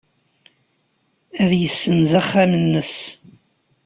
Ad 1.41 1.51
yessenz 1.61 2.11
axxam-nnes. 2.19 2.93